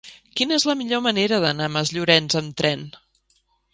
Quina 0.39 0.55
és 0.61 0.63
la 0.69 0.75
millor 0.79 1.03
manera 1.09 1.39
d'anar 1.45 1.67
a 1.69 1.73
Masllorenç 1.75 2.39
amb 2.41 2.59
tren? 2.63 2.83